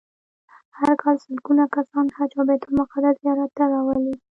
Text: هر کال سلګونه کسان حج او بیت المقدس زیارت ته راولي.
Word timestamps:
هر 0.79 0.91
کال 1.01 1.15
سلګونه 1.25 1.63
کسان 1.75 2.05
حج 2.17 2.31
او 2.37 2.43
بیت 2.49 2.63
المقدس 2.67 3.15
زیارت 3.23 3.49
ته 3.57 3.63
راولي. 3.71 4.13